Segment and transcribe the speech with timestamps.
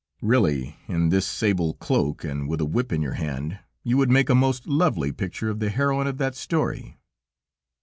[0.23, 4.31] Really, in this sable cloak, and with a whip in your hand, you would make
[4.31, 6.97] a most lovely picture of the heroine of that story."